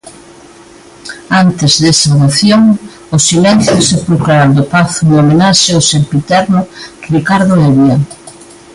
[1.43, 2.63] Antes desa ovación,
[3.15, 6.59] o silencio sepulcral do Pazo en homenaxe ao sempiterno
[7.15, 7.97] Ricardo Hevia.